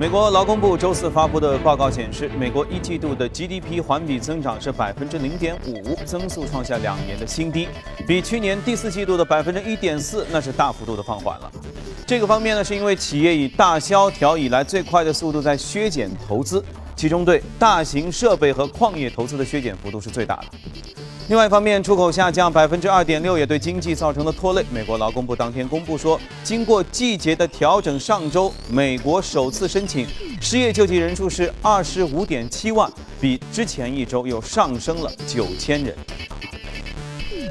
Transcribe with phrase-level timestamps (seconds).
[0.00, 7.68] 美国劳工部周四发布的报告显示，美国一季度的 GDP 环比增长是百分之零点五，增速创下两年的新低，
[8.08, 11.52] 比去年第四季度的百分之一点四那是大幅度的放缓了。
[12.06, 16.64] 这个方面呢，是因为企业以大萧条以来最快的速度在削减投资，
[16.96, 20.44] 其中对大型设备和矿业投资的削减幅度是最大的。
[21.30, 24.64] 另外一方面，出口下降百分之二点六也对经济造成了拖累。
[24.68, 30.04] 美国劳工部当天公布说，经过季节的调整，上周美国首次申请
[30.40, 35.94] 失业救济人数是二十五点七万，比之前一周又上升了九千人。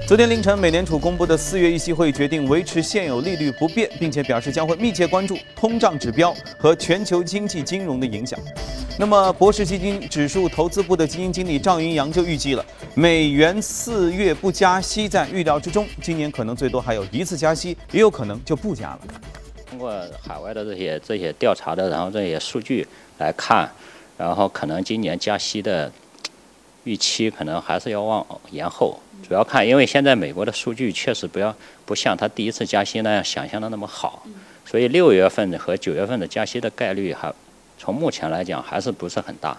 [0.09, 8.40] 昨天凌晨，美联储公布的四月议息会决定维持现有利率不变，并且表示将会密切关注通胀指标和全球经济金融的影响。
[8.98, 18.99] 那么，博时基金指数投资部的基金经理赵云阳就预计了，美元四月不加息在预料之中，今年可能最多还有一次加息，也有可能就不加了。
[19.70, 19.94] 通过
[20.27, 22.88] 海外的这些这些调查的，然后这些数据
[23.20, 23.70] 来看，
[24.18, 25.91] 然后可能今年加息的
[26.84, 28.99] 预期可能还是要往延后。
[29.27, 31.54] 主要看，因为现在美国的数据确实不要
[31.86, 34.26] 不像他第一次加息那样想象的那么好，
[34.66, 37.34] 所以六月份和九月份的加息的概率还
[37.77, 39.58] 从目前来讲还是不是很大，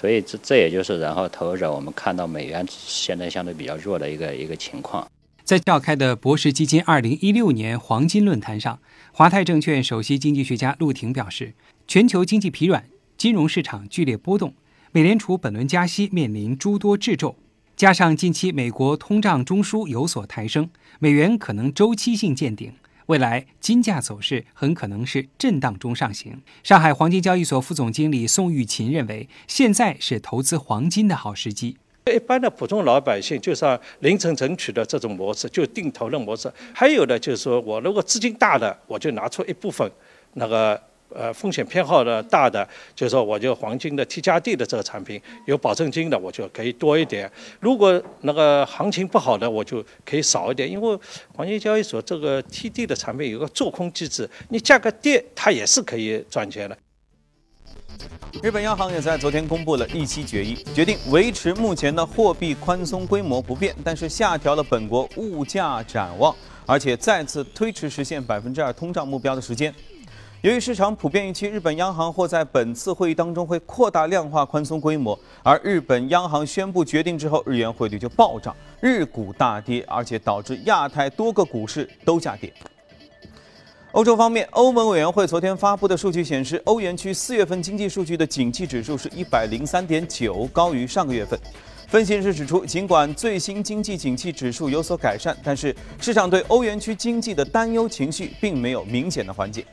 [0.00, 5.08] 所以这这也就是然后投资者我们看到美元现在相对比较弱的一个一个情况。
[5.44, 8.80] 在召开的博时基金二零一六年黄金论坛上，
[9.12, 11.54] 华泰证券首席经济学家陆婷表示，
[11.86, 12.84] 全球经济疲软，
[13.16, 14.52] 金融市场剧烈波动，
[14.96, 17.36] 美联储本轮加息面临诸多掣肘。
[17.76, 22.72] 加上近期美国通胀中枢有所抬升，美元可能周期性见顶，
[23.04, 26.40] 未来金价走势很可能是震荡中上行。
[26.62, 31.76] 上海黄金交易所副总经理宋玉琴认为，现在是投资黄金的好时机。
[32.10, 36.50] 一般的普通老百姓就是要零成整取的这种模式，就定投的模式。
[36.72, 39.92] 还有的就是说我如果资金大的，我就拿出一部分
[40.32, 40.82] 那个。
[41.14, 47.30] 呃，风险偏好的大的，就是说，我就黄金的 T 加 D 的这个产品有保证金的，我就可以多一点。
[47.60, 50.70] 如果那个行情不好的，我就可以少一点。
[50.70, 50.98] 因为
[51.34, 56.76] 黄金交易所这个 TD 的产品有个做空机制，你价格跌，它也是可以赚钱的。
[58.42, 66.34] 日本央行也在昨天公布了议息决议，决定维持目前的货币宽松规模不变，但是下调了本国物价展望，
[66.66, 69.74] 而且再次推迟实现百分之二通胀目标的时间。
[70.42, 82.52] 由于市场普遍预期日本央行或在本次会议当中会扩大量化宽松规模，而日本央行宣布决定之后，日元汇率就暴涨，日股大跌，而且导致亚太多个股市都下跌。
[83.92, 91.38] 欧洲方面，欧盟委员会昨天发布的数据显示，欧元区四月份经济数据的景气指数是一百零三点九，高于上个月份。
[91.88, 99.64] 分析人士指出，尽管最新经济景气指数有所改善，但是市场对欧元区经济的担忧情绪并没有明显的缓解。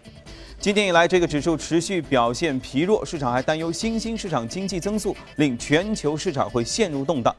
[0.63, 7.35] 今年以来，这个指数持续表现疲弱，市场还担忧新兴市场经济增速令全球市场会陷入动荡。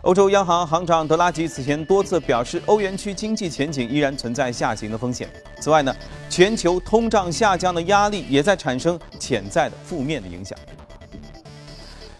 [0.00, 5.28] 欧洲央行行长德拉吉此前多次表示，欧元区经济前景依然存在下行的风险。
[5.60, 5.94] 此外呢，
[6.30, 10.58] 全球通胀下降的压力也在产生潜在的负面的影响。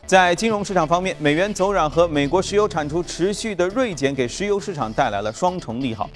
[0.05, 6.11] 在金融市场方面，美元走软和美国石油产出持续的锐减，给石油市场带来了双重利好。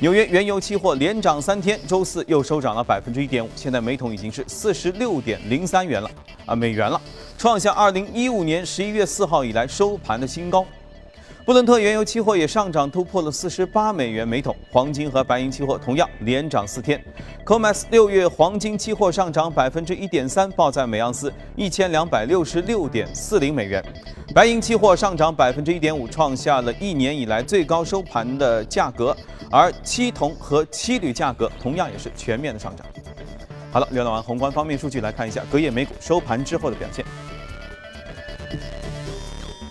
[0.00, 6.10] 纽约原油期货连涨三天，周四又收涨了百分之一点五，现在每桶已经是四十六点零三元了
[6.44, 7.00] 啊美元了，
[7.38, 10.66] 创下二零一五年十一月四号以来收盘的新高。
[11.44, 16.98] 布伦特原油期货也上涨突破了四十八美元每桶，黄金和白银期货同样连涨四天。
[17.44, 23.84] COMEX 六月黄金期货上涨百分之一点三，报在每盎司一千两百六十六点四零美元。
[24.34, 29.14] 白银期货上涨百分之一点五，创下了一年以来最高收盘的价格。
[29.50, 32.86] 而期铜和期铝价格同样也是全面的上涨。
[33.70, 37.04] 好了，浏览完宏观方面数据，来看一下隔夜美股收盘之后的表现。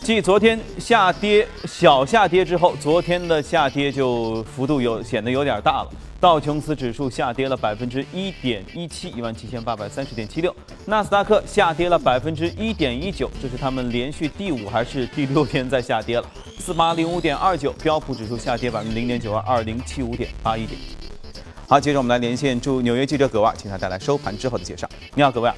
[0.04, 5.90] 继昨天下跌小下跌之后，昨天的下跌就幅度有显得有点大了。
[6.20, 10.52] 道琼斯指数下跌了百分之一点一七，一万七千八百三十点七六；
[10.86, 16.26] 纳斯达克下跌了百分之一点一九，这是他们连续第五还是第六天在下跌了。
[16.60, 20.78] 四八零五点二九，标普指数下跌百分之零点九二，二零七五点八一点。
[21.66, 24.88] 好，接着我们来连线驻纽约记者葛瓦，请他带来收盘之后的介绍。
[25.16, 25.56] 你好，葛瓦。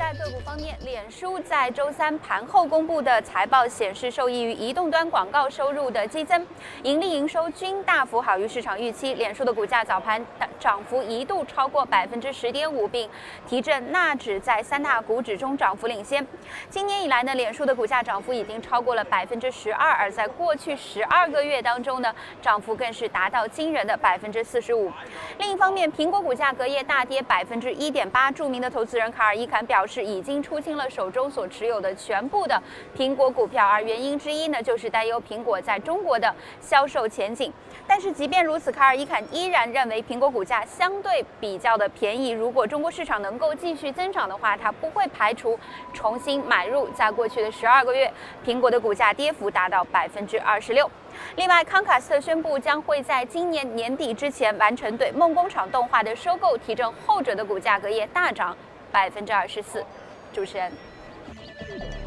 [0.00, 6.44] 在个股方面，脸书在周三盘后公布的财报显示，受益于移动端广告收入的激增，
[6.84, 9.12] 盈利营收均大幅好于市场预期。
[9.12, 10.24] 脸书的股价早盘
[10.58, 13.06] 涨幅一度超过百分之十点五，并
[13.46, 16.26] 提振纳指在三大股指中涨幅领先。
[16.70, 22.10] 今年以来呢，脸书的股价涨幅已经超过了百分之十二，而在过去十二个月当中呢，
[22.40, 24.90] 涨幅更是达到惊人的百分之四十五。
[25.36, 29.89] 另一方面，苹果股价隔夜大跌百分之一点八，著名的投资人卡尔伊坎表示。
[29.90, 32.62] 是已经出清了手中所持有的全部的
[32.96, 37.52] 苹果股票，而原因之一呢，就是担忧苹果在中国的销售前景。
[37.88, 42.30] 但是即便如此，卡尔伊坎依然认为苹果股价相对比较的便宜。
[42.30, 45.58] 如果中国市场能够继续增长的话，他不会排除
[45.92, 46.88] 重新买入。
[46.90, 48.12] 在过去的十二个月，
[48.46, 50.88] 苹果的股价跌幅达到百分之二十六。
[51.34, 58.56] 另外，康卡斯特宣布将会在今年年底之前完成对梦工厂动画的收购，提振后者的股价隔夜大涨。
[58.92, 59.84] 百分之二十四，
[60.32, 60.70] 主持人。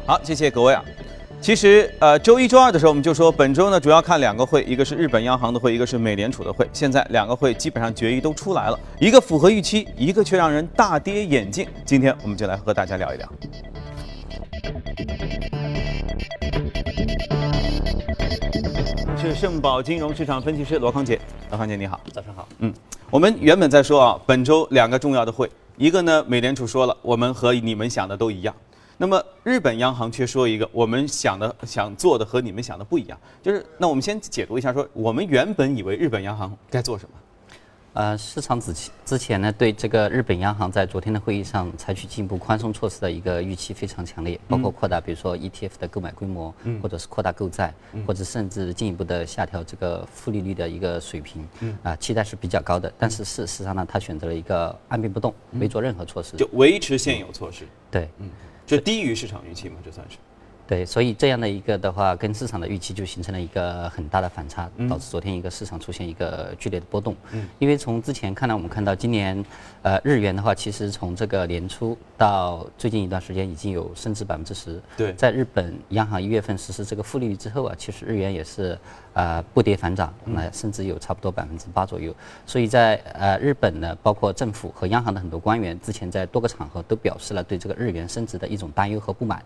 [0.06, 0.84] 好，谢谢各位啊。
[1.40, 6.66] 其实，呃，周一、周二的时候，我们就说本周呢主要看两个会，一个是日本央行的会，一个是美联储的会。
[6.72, 11.68] 现在两个会基本上决议都出来了，一个符合预期，一个却让人大跌眼镜。
[11.84, 13.28] 今天我们就来和大家聊一聊。
[19.20, 21.18] 是盛宝金融市场分析师罗康杰，
[21.50, 22.48] 罗康杰你好，早上好。
[22.58, 22.72] 嗯，
[23.10, 25.50] 我们原本在说啊，本周两个重要的会。
[25.76, 28.54] 一个呢，美联储说了，我们和你们想的都一样。
[28.96, 33.18] 那么日本央行却说一个，我们想的、想做的和你们想的不一样。
[33.42, 37.16] 就是，那我们先解读一下，说我们原本以为日本央行该做什么。
[37.94, 46.52] 呃，市场之前之前呢，对这个日本央行在昨天的会议上采取进一步宽松措施的一个预期非常强烈，包括扩大，比如说 ETF 的购买规模，
[46.82, 47.72] 或者是扩大购债，
[48.04, 51.48] 或者甚至进一步的下调这个负利率的一个水平，
[51.84, 52.92] 啊，期待是比较高的。
[52.98, 57.64] 但是事实上呢，他选择了一个按兵不动，没做任何措施，就维持现有措施。
[57.92, 58.28] 对，嗯，
[58.66, 60.16] 就低于市场预期嘛，这算是。
[60.66, 67.14] 对，所以这样的一个的话，跟市场的预期就形成了一个很大的反差，导致昨天一个市场出现一个剧烈的波动。
[67.32, 69.44] 嗯，因为从之前看来，我们看到今年，
[69.82, 74.80] 呃，日元的话，其实从这个年初到最近一段时间，已经有升值百分之十。
[74.96, 78.78] 对，在日本央行一月份实施这个负利率之后啊，其实日元也是
[79.12, 82.14] 呃不跌反涨，那甚至有差不多百分之八左右。
[82.46, 89.42] 所以在呃日本呢，包括政府和央行的很多官员之前在多个场合都表示了对这个日元升值的一种担忧和不满。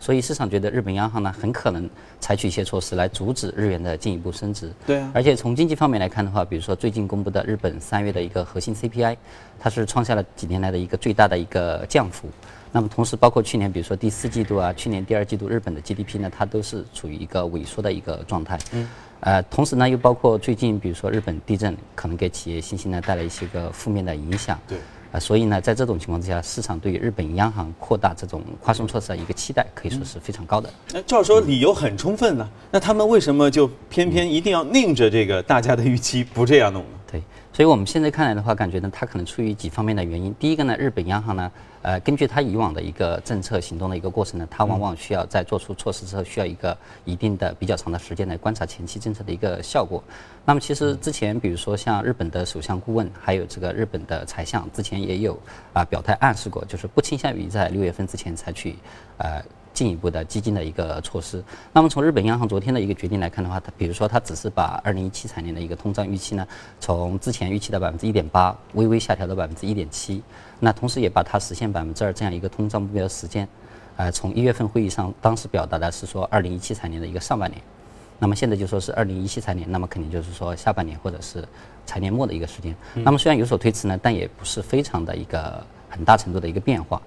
[0.00, 1.88] 所以市场觉得日本央行呢很可能
[2.18, 4.72] 采取一些措施来阻止日元的进一步升值。
[4.86, 5.12] 对啊。
[5.14, 9.16] 而且从经济方面来看的话，比如说最近公布的日本三月的一个核心 CPI，
[9.58, 12.28] 它是创下了几年来的一个最大的一个降幅。
[12.72, 18.58] 那么同时，包括去年比如说第四季度啊，去年第二季度日本的 GDP 呢，它都是处于一个萎缩的一个状态。
[18.72, 18.88] 嗯。
[19.20, 24.58] 呃，同时呢，又包括最近比如说日本地震，可能给企业信心呢带来一些个负面的影响。
[24.66, 24.78] 对。
[25.12, 30.70] 啊，所以呢，在这种情况之下，市场对于日本央行扩大这种宽松措施的一个期待，可以说是非常高的。
[30.92, 36.88] 那照说理由很充分呢，那他们为什么就偏偏一定要拧着这个大家的预期不这样弄呢？
[37.10, 40.34] 对，所以我们现在看来的话，感觉呢，它可能出于几方面的原因。
[40.38, 41.50] 第一个呢，日本央行呢。
[41.82, 46.76] 呃，根据它以往的一个政策行动的一个过程呢，它往往需要在做出措施之后，需要一个
[47.06, 50.04] 一定的比较长的时间来观察前期政策的一个效果。
[50.44, 55.40] 那么，其实之前比如说像日本的首相顾问，还有这个日本的财相，之前也有
[55.72, 58.76] 啊表态暗示过，就是不倾向于在六月份之前采取
[59.16, 59.42] 呃。
[59.72, 61.42] 进一步的激进的一个措施。
[61.72, 66.46] 那么从日本央行昨天的一个决定来看的话，它比如说它只是把二零一七财年的一个通胀预期呢，
[66.78, 70.22] 从之前预期的百分之一点八微微下调到百分之一点七。
[70.58, 73.48] 那同时也把它实现百分之二这样一个通胀目标的时间，
[73.96, 77.62] 呃，从一月份会议上当时表达的是说二零一七财年的一个上半年，
[78.18, 81.42] 那么现在就说是二零一七财年，那么肯定就是说下半年或者是
[81.86, 82.76] 财年末的一个时间。
[82.94, 87.00] 那么虽然有所推迟呢，但也不是非常的一个很大程度的一个变化。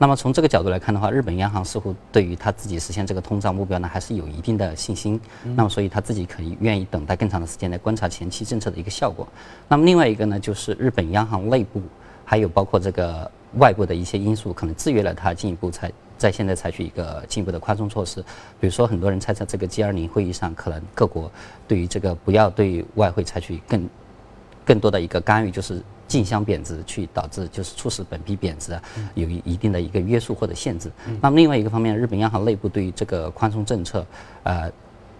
[0.00, 5.20] 那么从这个角度来看的话，日本央行似乎对于他自己实现这个通胀目标呢，还是有一定的信心。
[5.56, 9.26] 那么所以他自己可以愿意等待更长的时间来观察前期政策的一个效果。
[9.66, 11.82] 那么另外一个呢，就是日本央行内部
[12.24, 18.22] 还有包括这个外部的一些因素，可能制约了它进一步采在现在采取一个进一步的宽松措施。
[18.60, 21.28] 比如说，很多人猜测这个 G20 会议上，可能各国
[21.66, 23.88] 对于这个不要对外汇采取更
[24.68, 25.82] 更多的一个干预，就是。
[26.08, 28.72] 竞相贬值，去导致就是促使本币贬值，
[29.12, 30.90] 有一一定的一个约束或者限制。
[31.20, 34.06] 那么另外一个方面，日本央行内部对于这个宽松政策，
[34.42, 34.72] 呃，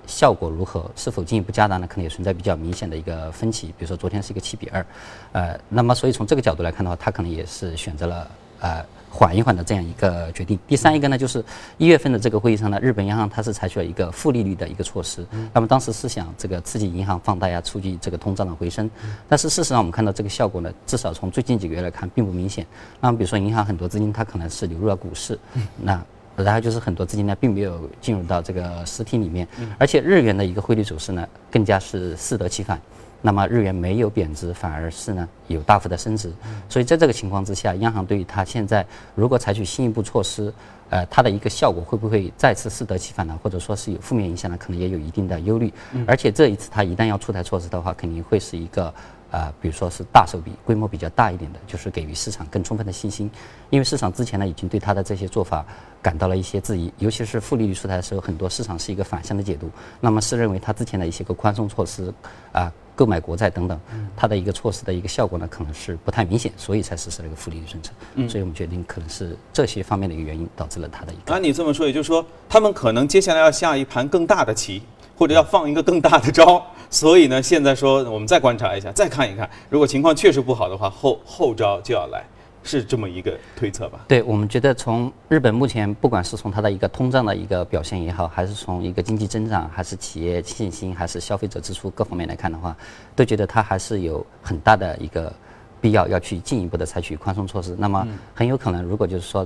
[0.06, 1.86] 效果如何，是否进一步加大呢？
[1.86, 3.66] 可能也存在比较明显的一个分歧。
[3.66, 4.86] 比如说昨天是一个七比二，
[5.32, 8.26] 呃，那么所以从这个角度来看的话，它可能也是选择了
[8.60, 8.84] 呃。
[9.10, 10.56] 缓一缓的这样一个决定。
[10.68, 11.42] 第三一个呢，就是
[11.78, 15.26] 一月份的这个会议上呢，日本央行它是采取了一个负利率的一个措施。
[15.52, 18.88] 那么当时是想这个刺激银行放贷呀，促进这个通胀的回升。
[19.26, 22.64] 但是事实上我们看到这个效果呢，至少从最近几个月来看并不明显。
[23.00, 25.36] 那么比如说银行很多资金它可能是流入了股市，
[25.82, 26.00] 那
[26.36, 29.48] 然后就是很多资金呢并没有进入到这个实体里面，
[29.78, 32.78] 而且日元的一个汇率走势呢更加是适得其反。
[33.20, 36.32] 那么日元没有贬值，反而是呢有大幅的升值，
[36.68, 40.52] 所以在这个情况之下，央行对于它现在如果采取新一步措施，
[40.90, 43.38] 呃，它的一个效果会不会再次适得其反呢？
[43.42, 44.56] 或者说是有负面影响呢？
[44.56, 45.72] 可能也有一定的忧虑。
[46.06, 48.94] 而且这一次它一旦要出台措施的话，肯定会是一个
[49.30, 53.30] 呃，比如说是大手笔、规模比较大一点的，就是给予市场更充分的信心。
[53.70, 55.64] 因为市场之前呢已经对它的这些做法
[56.00, 59.70] 感到了一些质疑，尤其是负利率出台的时候，很多市场是一个反向的解读，
[60.00, 62.12] 那么是认为它之前的一些个宽松措施
[62.52, 62.72] 啊。
[62.98, 63.80] 购买国债等等，
[64.16, 67.92] 它的一个措施的一个效果呢，可能是不太明显，所以才实施了一个负利率政策。
[68.28, 71.22] 所以我们决定可能是这些方面的一个原因导致了它的一个。
[71.28, 74.82] 那你这么说，也就是说，他们可能接下来要下一盘更大的棋，
[75.16, 76.60] 或者要放一个更大的招。
[76.90, 82.24] 所以呢，现在说我们再观察一下，再看一看，如果情况确实不好的话，后后招就要来。
[82.64, 84.00] 是这么一个推测吧？
[84.08, 92.76] 对，我们觉得从日本目前，不管是从它的一个通胀的一个表现也好，还是从一个经济增长，还是企业信心，还是消费者支出各方面来看的话，
[93.16, 95.32] 都觉得它还是有很大的一个
[95.80, 97.74] 必要要去进一步的采取宽松措施。
[97.78, 99.44] 那么很有可能，如果就是说，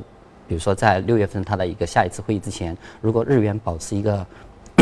[0.48, 4.26] 比如说在六月份它的一个下一次会议之前，如果日元保持一个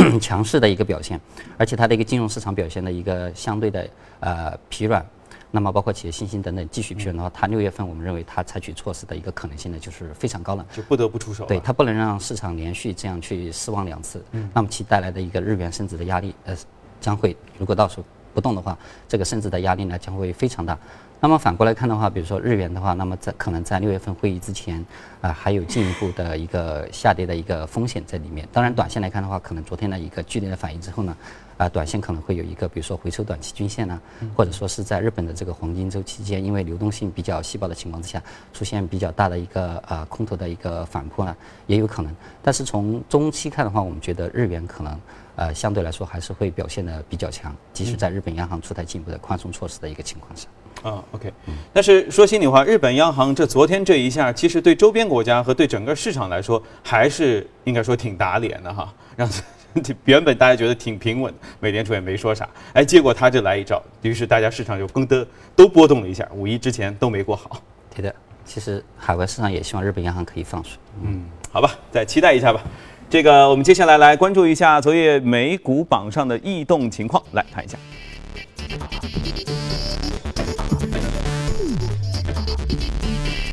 [0.21, 1.21] 强势的一个表现，
[1.57, 3.88] 而且它的一个金融市场表现的一个相对的
[4.21, 5.04] 呃疲软。
[5.52, 11.45] 那么包括企业信心等等继续疲软的话，它六月份我们认为它采取措施的一个可能性呢，就是非常高了，就不得不出手。
[11.47, 16.57] 对，它不能让市场连续这样去失望两次，那么其带来的一个日元升值的压力，呃，
[17.00, 18.78] 将会如果到时候不动的话，
[19.09, 20.78] 这个升值的压力呢将会非常大。
[21.23, 24.83] 那么反过来看的话，比如说日元的话，那么在可能在六月份会议之前，
[25.21, 28.49] 啊，还有进一步的一个下跌的一个风险在里面。
[28.50, 31.15] 当然，短线来看的话，可能昨天的一个剧烈的反应之后呢，
[31.59, 34.00] 啊，短线可能会有一个，比如说回收短期均线呢，
[34.35, 38.23] 或者说是在日本的这个黄金周期间，因为流动性比较稀薄的情况之下，
[38.55, 41.37] 出现比较大的一个啊空头的一个反扑呢，
[41.67, 42.17] 也有可能。
[42.43, 44.99] 但是从中期看的话，我们觉得日元可能
[45.40, 50.47] 呃相对来说还是会表现的比较强，即使在日本央行出台进一步的宽松措施的一个情况下。
[50.82, 51.32] 啊，OK，
[51.73, 58.92] 但是说心里话，日本央行这昨天这一下，其实对周边国家和对整个市场来说，还是应该说挺打脸的哈。
[59.16, 59.26] 让
[60.04, 66.28] 原本大家觉得挺平稳，美联储也没说啥，哎，结果他这来一招，于是大家市场就更的都波动了一下。
[66.35, 67.62] 五一之前都没过好。
[67.94, 70.73] 对的，其实海外市场也希望日本央行可以放水。
[71.02, 72.62] 嗯，好吧，再期待一下吧。
[73.11, 77.76] 这个我们接下来来关注一下昨夜美股榜上的异动情况，来看一下。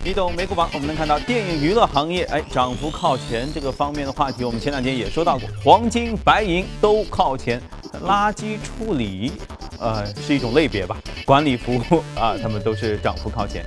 [0.06, 7.60] 移动美股榜，我们能看到电影娱乐行业，哎，涨幅靠前这个方面的话题，我们前两天也说到过，黄金、白银都靠前。
[8.06, 9.32] 垃圾处理，
[9.80, 10.96] 呃，是一种类别吧，
[11.26, 13.66] 管理服务啊，他们都是涨幅靠前。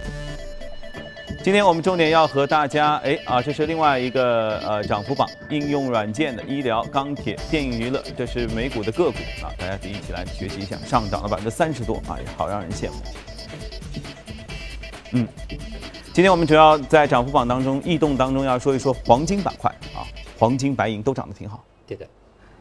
[1.42, 12.94] 今天我们重点要和大家，哎啊，这是另外一个呃涨幅榜，应用软件的、医疗、钢铁、电影娱乐，这是美股的个股啊，大家一起来学习一下，上涨了百分之三十多啊，也好让人羡慕。
[15.12, 15.26] 嗯。
[16.12, 20.04] 今天我们主要在涨幅榜当中异动当中要说一说黄金板块啊，
[20.38, 21.64] 黄金白银都涨得挺好。
[21.86, 22.06] 对的，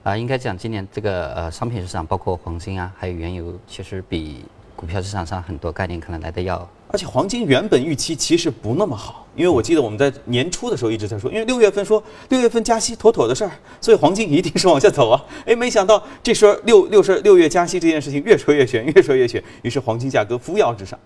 [0.03, 6.65] 啊，应该讲今年这个呃商品市场，包括黄金啊，还有原油，其实比股票市场上很多概念可能来的要。
[6.91, 15.23] 而且黄金原本预期其实不那么好，因为我记得我们在年初的时候一直在说，因为六月份说六月份加息妥妥的事儿，所以黄金一定是往下走啊。
[15.45, 20.97] 哎，没想到这时候六六十六月加息这件事情越说越悬， 越说越悬，于是黄金价格扶摇直上。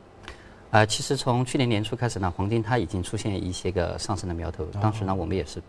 [0.72, 4.66] 啊，其实从去年年初开始呢，黄金它已经出现一些个上升的苗头。
[4.82, 5.62] 当时呢，我们也是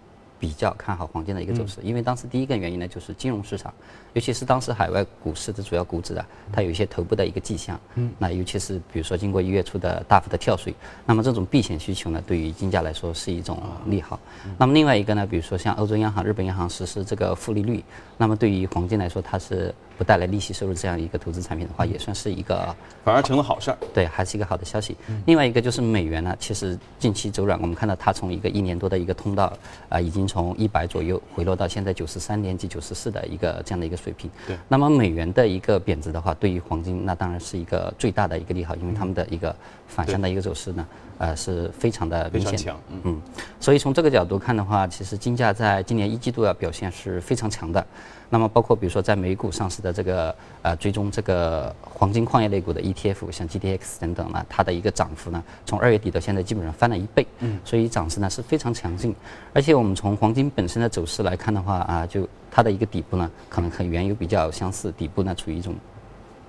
[0.44, 3.72] 比较看好黄金的一个走势，因为当时第一个原因呢，就是金融市场，
[4.12, 7.80] 尤其是当时海外股市的主要股指啊，它有一些头部的一个迹象。
[7.94, 8.12] 嗯。
[8.18, 10.74] 那尤其是比如说经过一月初的大幅的跳水，
[11.06, 14.20] 那么这种避险需求呢，对于金价来说是一种利好。
[14.58, 17.82] 那么另外一个呢，比如说像欧洲央行、日本央行实施这个负利率，
[18.18, 19.74] 那么对于黄金来说，它是。
[19.96, 22.74] 不带来利息收入这样一个投资产品的话，也算是一个，
[23.04, 23.78] 反而成了好事儿。
[23.92, 24.96] 对，还是一个好的消息。
[25.26, 29.52] 另外一个就是美元呢，其实近期走软，我们看到它从一个一年多的一个通道
[29.88, 34.30] 啊，已经从一百左右回落到现在九十三点几、九十四的一个这样的一个水平。
[34.46, 34.56] 对。
[34.68, 39.54] 那么美元的一个贬值的话，对于黄金那当然是一个最大的一个利好，因为他们的一个
[39.86, 40.86] 反向的一个走势呢，
[41.18, 42.56] 呃是非常的明显。
[42.56, 43.22] 强，嗯，嗯，
[43.60, 47.84] 所以从这个角度看的话，其实金价在今年一季度的表现是非常强的。
[48.30, 57.24] 那么包括比如说在美股上市的这个呃追踪这个黄金矿业类股的 ETF，像 GDX 等等呢，它的一个涨幅呢，从二月底到现在基本上翻了一倍。
[57.40, 59.14] 嗯，所以涨势呢是非常强劲。
[59.52, 65.74] 而且我们从黄金本身的走势来看的话啊，就它的一个底部呢，可能和原油比较相似，底部呢处于一种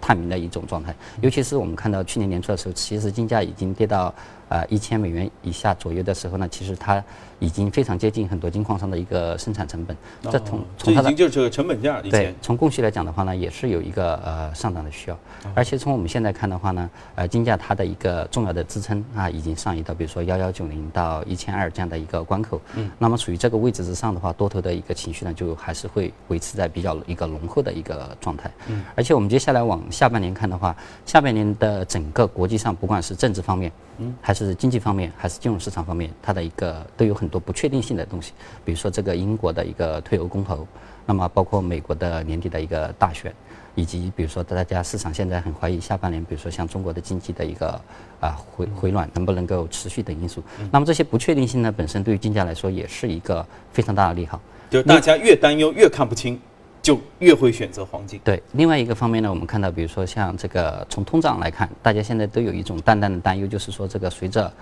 [0.01, 0.95] 探明的一种状态。
[1.21, 4.13] 尤其是我们看到去年年初的时候，其实金价已经跌到
[4.49, 7.03] 呃一千美元以下左右的时候呢，其实它
[7.39, 9.95] 已经非常接近很多金矿上的一个生产成本。
[10.23, 15.19] 这从从它的已经就是个成本价对，，从供需来讲的话呢，也是有一个呃上涨的需要，
[15.53, 22.61] 而且从我们现在看的话呢，呃，金价它的一个重要的支撑啊，已经上移到比如说幺幺九零到一千二这样的一个关口。
[22.75, 22.89] 嗯。
[22.97, 28.51] 那么处于这个位置之上的话，多头的一个情绪呢，就还是会维持在比较一个浓厚的一个状态。
[28.67, 28.83] 嗯。
[28.95, 30.75] 而且我们接下来往下半年看的话，
[31.05, 38.33] 下半年的整个国际上，不管是政治方面，嗯，还是经济方面，还是金融市场方面，它的一个都有很多不确定性的东西，
[38.65, 40.67] 比如说这个英国的一个退欧公投。
[41.07, 43.31] 那么包括美国的年底的一个大选，
[43.75, 47.79] 以及比如说大家市场现在很怀疑下半年，比如说像中国的经济的一个
[48.19, 50.43] 啊回回暖能不能够持续等因素。
[50.71, 54.41] 那么这些不确定性呢，本身对于金价来说也是一个非常大的利好。
[54.67, 56.41] 就是大家越担忧越看不清，
[56.85, 58.21] 就越会选择黄金。
[58.23, 64.53] 对，另外一个方面呢，我们看到，比如说像这个从通胀来看，大家现在都有一种淡淡的担忧，就是说这个随着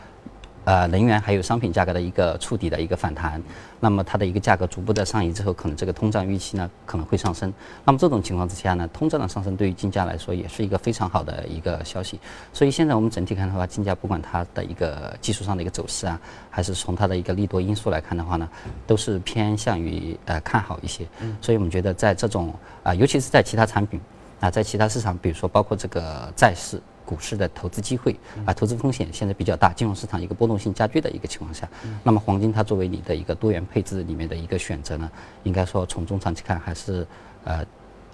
[0.65, 3.41] 呃能源还有商品价格的一个触底的一个反弹，
[3.79, 7.53] 那么它的一个价格逐步的上移之后，可能这个通胀预期呢可能会上升。
[7.83, 12.19] 那么这种情况之下呢，通胀的上升对于金价来说也是一个非常好的一个消息。
[12.53, 18.49] 所以现在我们整体看的话，金价不管它的一个技术上的一个走势啊，还是从它的一个利多因素来看的话呢，
[18.87, 21.05] 都是偏向于呃看好一些。
[21.41, 22.53] 所以我们觉得在这种
[22.83, 23.99] 啊、尤其是在其他产品
[24.39, 26.81] 啊，在其他市场，比如说包括这个债市。
[27.05, 31.67] 股市的投资机会啊，投资风险现在比较大，金融市场一个波动性加剧的一个情况下，
[32.03, 35.11] 那么黄金它作为你的一个多元配置里面的一个选择呢，
[35.43, 37.05] 应该说从中长期看还是
[37.43, 37.65] 呃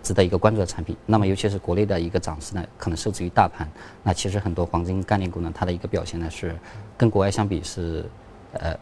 [0.01, 0.95] 值得一个关注的产品。
[1.05, 3.69] 那么尤其是国内的一个涨势呢，可能受制于大盘，
[4.03, 6.55] 那其实很多黄金概念股呢，它的一个表现呢是
[6.97, 8.05] 跟国外相比是
[8.53, 8.75] 呃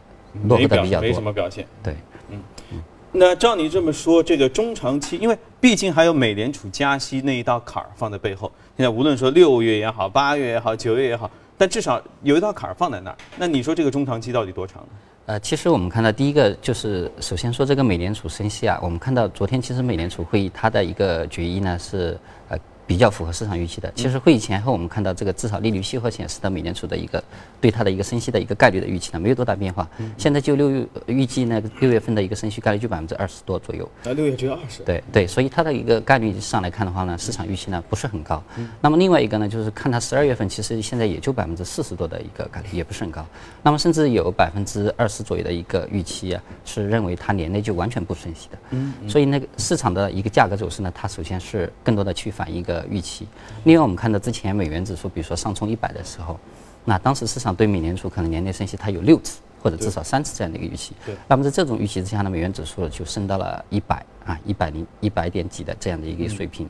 [0.44, 1.22] 落后的比较没什多。
[1.22, 1.66] 么表现。
[1.82, 1.96] 对，
[3.12, 8.50] 那照你这么说，这个中长期，因为毕竟还有美联储加息那一道坎儿放在背后。
[8.76, 13.16] 现在无论说六月也好，八月也好，九月也好，但至少有一道坎儿放在那儿。
[13.38, 14.88] 那你说这个中长期到底多长呢？
[15.26, 23.92] 呃，其实我们看到第一个就是，首先说这个美联储升息啊，我们看到昨天其实美联储会议它的一个决议呢是呃比较符合市场预期的。
[23.94, 27.22] 其实会议前后我们看到这个至少利率期货显示的美联储的一个
[27.60, 29.86] 对它的一个升息的一个概率的预期呢没有多大变化。
[30.16, 33.86] 现在就六月预计呢六月份的一个升息概率就百分之二十多左右。
[34.04, 34.82] 啊，六月只有二十。
[34.84, 38.42] 对对，所以它的一个概率上来看的话呢，市场预期呢不是很高。
[38.80, 43.26] 那么另外一个呢，就是看它十二月份其实现在也就百分之四十多的一个概率，也不是很高。
[43.62, 48.58] 那么甚至有百分之二十左右的一个预期啊，是认为它年内就完全不升息的。
[48.70, 53.26] 嗯，所以那个市场的一个价格走势呢，它首先是更多的去反映一个预期。
[53.64, 56.38] 另外，我们看到之前美元指数，比如说上冲一百的时候，
[56.84, 59.40] 那当时市场对美联储可能年内升息它有六次。
[59.60, 60.92] 或者至少三次这样的一个预期。
[61.26, 66.68] 那么在这种预期之下呢，美元指数就升到了一百啊，一百零一百点几的这样的一个水平。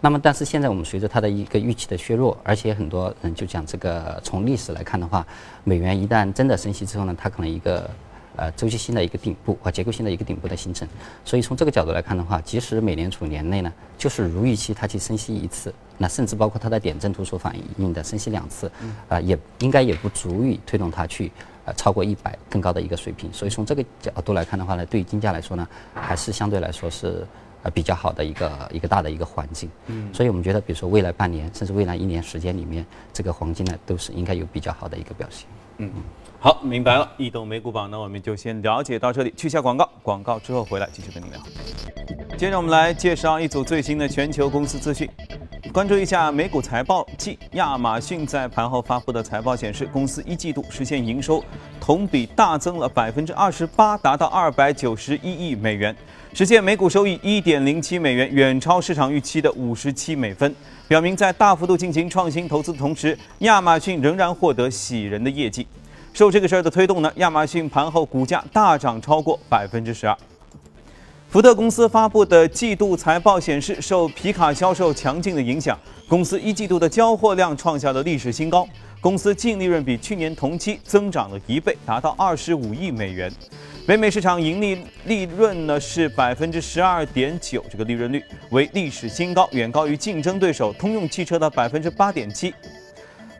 [0.00, 5.24] 那么，但是现在我们随着它的一个预期的削弱，而且很多人就讲这个从历史来看的话，
[5.64, 7.88] 美元一旦真的升息之后呢，它可能一个
[8.36, 10.86] 呃周期性的一个顶部和结构性的一个顶部的形成。
[11.24, 18.70] 所以从这个角度来看的话，即使美联储年内呢，就是如预期它去升息一次，那甚至包括它的点阵图所反映的升息两次，
[19.08, 21.30] 啊、也应该也不足以推动它去
[21.64, 23.32] 呃超过一百更高的一个水平。
[23.32, 27.26] 所以从这个角度来看的话呢，对于金价来说呢，还是相对来说是。
[27.62, 35.46] 呃，比较好的一个一个大的一个环境，嗯，所以我们觉得，比如说未来半年甚至未来一年时间里面，这个黄金呢，都是应该有比较好的一个表现。
[36.42, 37.06] 好，明白了。
[37.18, 41.38] 易懂美股榜呢，我们就先了解到这里，去下广告，广告之后回来继续跟您聊。
[42.38, 45.06] 接着我们来介绍一组最新的全球公司资讯。
[45.70, 51.44] 关注一下美股财报季，亚马逊在盘后发布的财报显示，公司一季度实现营收
[51.78, 55.94] 同比大增了百分之二十八，达到二百九十一亿美元，
[56.32, 60.56] 实现每股收益一点零七美元，远超市场预期的五十七美分，
[60.88, 65.66] 表明在大幅度进行创新投资的同时，亚马逊仍然获得喜人的业绩。
[66.12, 70.16] 受这个事儿的推动呢，亚马逊盘后股价大涨超过百分之十二。
[71.28, 78.66] 福特公司发布的季度财报显示，受皮卡销售强劲的影响，公司一季度的交货量创下了历史新高。
[79.00, 83.32] 公司净利润比去年同期增长了一倍，达到二十五亿美元。
[83.86, 92.52] 北美市场盈利利润呢是百分之十二点九，这个利润率为历史新高，远高于竞争对手通用汽车的百分之八点七。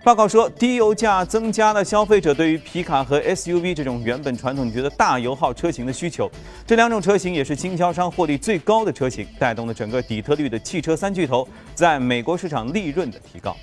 [0.03, 6.31] 报告说，低油价增加了消费者对于皮卡和 SUV 这种原本传统觉得大油耗车型的需求。
[6.67, 13.55] 这两种车型也是经销商获利最高的车型，带动了整个底特律的汽车三巨头在美国市场利润的提高。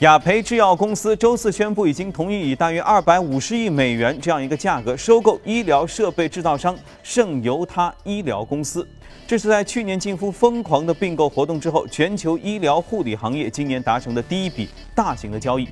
[0.00, 8.86] 雅培制药公司周四宣布，已经同意以大约二百五十亿美元这样一个价格收购医疗设备制造商圣犹他医疗公司。
[9.26, 15.68] 这是在去年近乎疯狂的并购活动之后，全球医疗护理行业今年达成的第一笔大型的交易。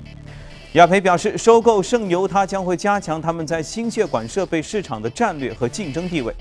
[0.73, 6.35] 雅培表示，收购圣犹他将会加强他们在心血管设备市场的战略和竞争地位。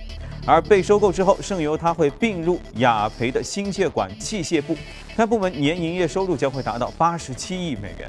[0.47, 4.77] 而被收购之后，圣犹他会并入雅培的心血管器械部，
[5.17, 8.09] 该部门年营业收入将会达到八十七亿美元。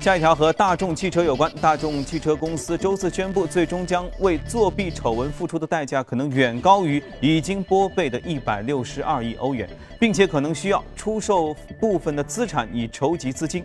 [0.00, 1.52] 下一条和大众汽车有关。
[1.60, 13.64] 大众汽车公司周四宣布，最终将为作弊丑闻付出的代价可能远高于已经拨备的一百六十二亿欧元，并且可能需要出售部分的资产以筹集资金。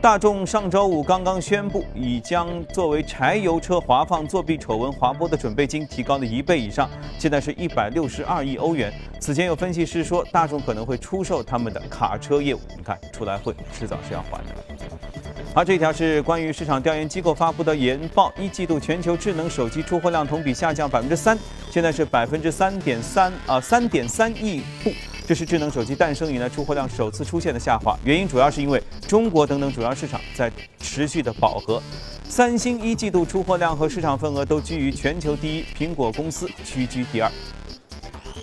[0.00, 8.92] 大众上周五刚刚宣布，已将作为柴油车滑放作弊丑闻滑拨的准备金提高了一倍以上，现在是一百六十二亿欧元。
[9.20, 12.60] 此前有分析师说，大众可能会出售他们的卡车业务。
[12.76, 15.15] 你看，出来混，迟早是要还的。
[15.56, 21.34] 好，这一条是关于市场调研机构发布的研报，一季度全球智能手机出货量同比下降百分之三，
[21.70, 24.92] 现在是百分之三点三啊，三点三亿部，
[25.26, 31.82] 这是智能手机诞生以来出货量首次出现的下滑，原因主要是因为中国等等主要市场在持续的饱和。
[32.28, 37.32] 三星一季度出货量和市场份额都居于全球第一，苹果公司屈居第二。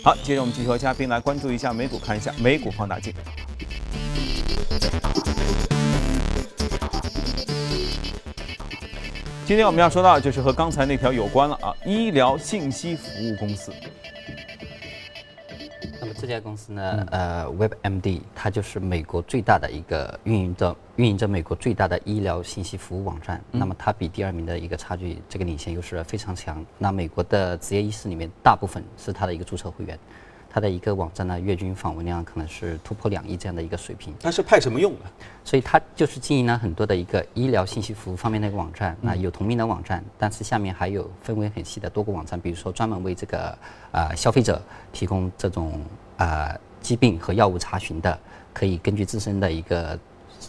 [0.03, 3.13] 好，接着我们继续和嘉宾来关注一下美股，看一下美股放大镜。
[9.45, 13.73] 今天我们要说到的就是和刚才那条有关了啊，医疗信息服务公司。
[15.99, 23.43] 那么这家公司呢，呃，WebMD，它就是美国最大的一个运营着运营着美国最大的医疗信息服务网站。
[23.51, 26.65] 那么它比第二名的一个差距，这个领先优势非常强。
[26.77, 29.99] 那美国的职业医师里面，大部分是它的一个注册会员。
[30.53, 34.13] 它的一个网站呢，月均访问量可能是突破两亿这样的一个水平。
[34.21, 34.99] 它是派什么用的？
[35.43, 38.95] 所以它就是经营了很多的一个医疗信息服务方面的一个网站。
[39.01, 43.57] 那有同名的网站，但是下面还有分为很细的多个网站，比如说专门为这个
[43.91, 44.61] 啊消费者
[44.91, 45.81] 提供这种
[46.17, 48.19] 啊疾病和药物查询的，
[48.53, 49.99] 可以根据自身的一个。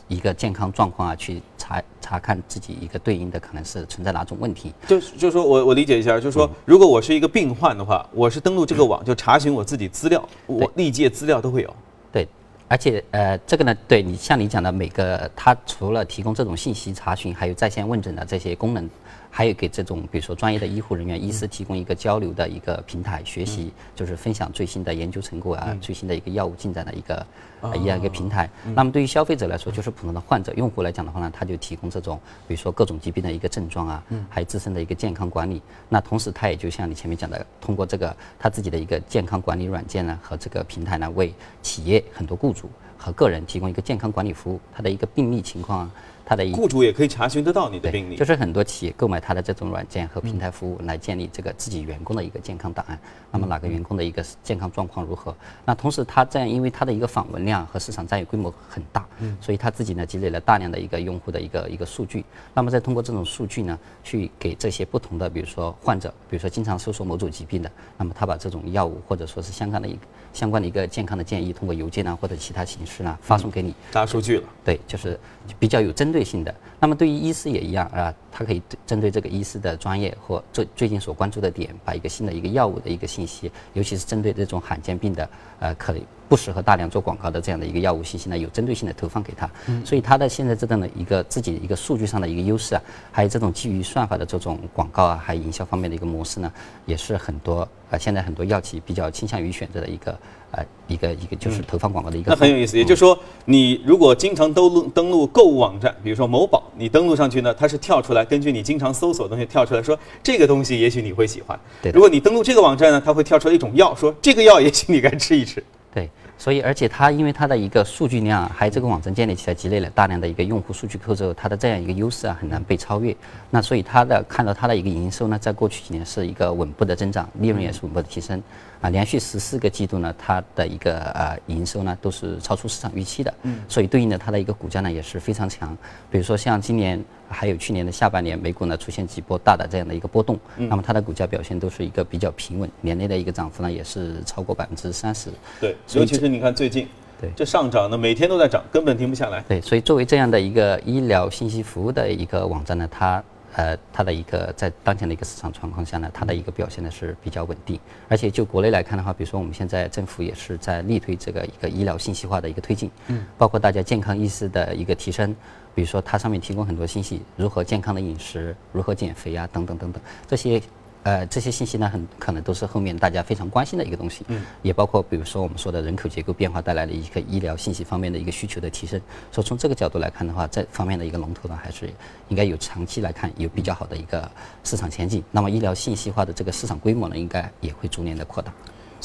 [0.08, 4.72] 一个健康状况啊，去查查看自己一个对应的可能是存在哪种问题。
[4.86, 11.76] 就是就是说我我理解一下，就是说如果我是一个病患的话，我是登录这个网就查询我自己资料，我历届资料都会有。
[12.12, 12.28] 对，
[12.68, 18.88] 而且呃这个呢，对你像你讲的每个，它除了提供这种信息查询，还有在线问诊的这些功能。
[19.36, 27.26] 还有给这种比如说专业的医护人员、医师提供一个交流的一个平台，学习就是分享最新的研究成果啊，最新的一个药物进展的一个
[27.74, 28.48] 一样一个平台。
[28.76, 32.16] 那么对于消费者来说，就是普通的患者用户来讲的话呢，他就提供这种
[32.46, 35.60] 比如说各种疾病的一个症状啊，还有自身的一个健康管理。
[35.88, 45.90] 那同时，他也就像你前面讲的，通过这个他自己的一个健康管理软件呢和这个平台呢，为企业很多雇主和个人提供一个健康管理服务，他的一个病例情况。
[46.26, 52.98] 它的雇主也可以查询得到你的病例，就是很多企业购买它的这种软件和平台服务来建立这个自己员工的一个健康档案。
[53.30, 55.36] 那么哪个员工的一个健康状况如何？
[55.66, 59.06] 那同时它这样，因为它的一个访问量和市场占有规模很大，
[59.38, 62.24] 所以它自己呢积累了大量的一个用户的一个一个数据。
[62.54, 69.98] 那么再通过这种数据呢，去给这些不同的，比如说患者，比如说经常搜索某种疾病的，那么他把这种药物或者说是相关的一个
[70.32, 73.74] 相关的一个健康的建议，通过邮件啊或者其他形式呢发送给你。
[73.92, 74.48] 大数据了。
[74.64, 75.18] 对，就是
[75.58, 76.54] 比较有针对性的。
[76.84, 85.26] 那么对于医师也一样啊，他可以针对这个医师的专业或最最近所关注的点，把一个新的一个药物的一个信息，尤其是针对这种罕见病的，
[85.60, 85.94] 呃，可
[86.28, 89.50] 不适合大量做广告的这样的一个药物信息呢，有针对性的投放给他。
[89.82, 96.52] 所以他的现在这样的一个自己一个数据上的一个优势啊，还有这种基于算法的这种广告啊，还有营销方面的一个模式呢，
[96.84, 100.14] 也是很多呃现在很多药企比较倾向于选择的一个。
[100.56, 102.78] 呃，一个一个就是投放广告的一个，那很有意思。
[102.78, 111.58] 也就是说，你如果经常登录登录购物网站，比如说某宝，你登录上去呢，它是跳出来，根据你经常搜索的东西跳出来说这个东西也许你会喜欢。
[111.82, 111.92] 对。
[111.92, 115.62] 如果你登录这个网站呢，它会跳出来一种药，说这个药也许你该吃一吃。
[115.92, 116.08] 对。
[116.36, 123.16] 所以，而且它因为它的一个数据量，还有这个网站建立起来积累了大量的一个用户数据库之后，它的这样一个优势啊，很难被超越。
[123.50, 128.42] 那所以它的看到它的一个营收呢，在过去几年是一个稳步的增长，利润也是稳步的提升。
[128.84, 135.74] 啊，连续十四个季度呢，它的一个呃营收呢都是超出市场预期的，嗯，所以对应的它的一个股价呢也是非常强。
[136.10, 145.30] 比如说像今年还有去年的下半年，美股呢出现几波大的这样的一个波动，那么它的股价表现都是一个比较平稳，年内的一个涨幅呢也是超过百分之三十。
[145.58, 146.86] 对，尤其是你看最近，
[147.18, 149.42] 对这上涨呢每天都在涨，根本停不下来。
[149.48, 153.24] 对，所以作为这样的一个医疗信息服务的一个网站呢，它
[153.56, 157.80] 呃它的一个在当前的一个市场状况下呢，它的一个表现呢是比较稳定。
[158.08, 165.34] 而且就国内来看的话，比如说我们现在政府也是在力推这个一个医疗信息化的一个推进，嗯，包括大家健康意识的一个提升，
[165.74, 170.60] 比如说它上面提供很多信息，如何健康的饮食，如何减肥啊，等等等等这些。
[171.04, 178.98] 呃，这些信息呢，很可能都是后面大家非常关心的一个东西，嗯，也包括比如说我们说的人口结构变化带来的一个医疗信息方面的一个需求的提升。
[179.30, 181.92] 所以从这个角度来看的话，这方面的一个龙头呢，还是
[182.28, 184.30] 应该有长期来看有比较好的一个
[184.64, 185.22] 市场前景。
[185.30, 188.52] 那么医疗信息化的这个市场规模呢，应该也会逐年的扩大。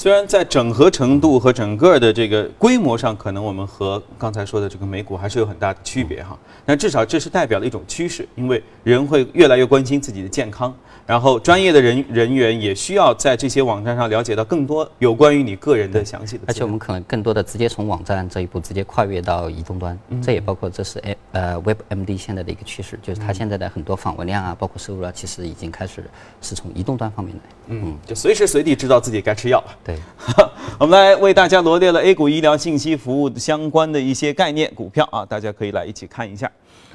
[0.02, 10.74] 虽然在整合程度和整个的这个规模上，可能我们和刚才说的这个美股还是有很大的区别哈，但至少这是代表了一种趋势，因为人会越来越关心自己的健康。
[11.06, 16.44] 然后，专业的人人员也需要在这些网站上了解到更多有关于你个人的详细的。
[16.48, 26.04] 而且，我们可能更多的直接从网站这一步直接跨越到移动端，这也包括这是呃 WebMD 现在的一个趋势，就是它现在的很多访问量啊，包括收入啊，其实已经开始
[26.42, 27.42] 是从移动端方面来。
[27.72, 29.78] 嗯，就随时随地知道自己该吃药了。
[29.90, 29.98] 对，
[30.78, 36.50] 我们来为大家罗列了 A 股医疗信息服务的相关的一些概念股票啊，大家可以来一起看一下。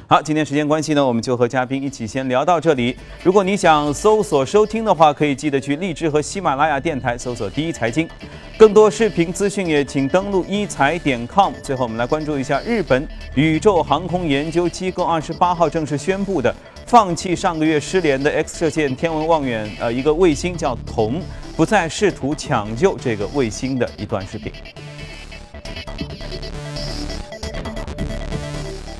[0.06, 2.94] 好，今天时间关系呢，我们就和嘉宾一起先聊到这里。
[3.24, 8.08] 如果你想搜索收听的话，可以记得去荔枝和喜马拉雅电台搜索“第一财经”，
[8.56, 11.52] 更多视频资讯也请登录一财点 com。
[11.62, 16.54] 最后，我们来关注一下日本宇宙航空研究机构二十八号正式宣布的
[16.86, 21.20] 放弃上个月失联的 X 射线天文望远呃一个卫星叫“铜”，
[21.56, 24.52] 不再试图抢救这个卫星的一段视频。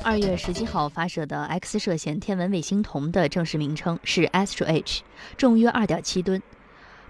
[0.01, 5.01] 二月十七号发射的 X 射线天文卫星“铜”的正式名称是 Astro H，
[5.35, 6.41] 重约二点七吨，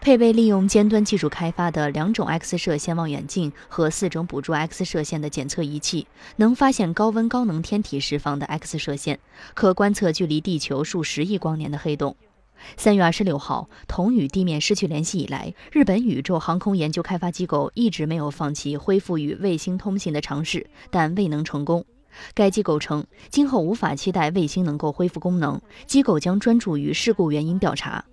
[0.02, 9.20] 配备利用尖端技术开发的两种 X 射线望远镜和四种捕捉 X 射线的检测仪器，能发现高温高能天体释放的 X 射线，
[9.54, 12.16] 可观测距离地球数十亿光年的黑洞。
[12.78, 21.86] 三月二十六号，同与地面失去联系以来，日本宇宙航空研究开发机构一直没有放弃恢复与卫星通信的尝试，但未能成功。
[22.34, 28.06] 该机构称，今后无法期待卫星能够恢复功能，机构将专注于事故原因调查。